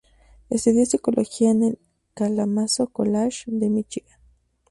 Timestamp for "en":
1.51-1.61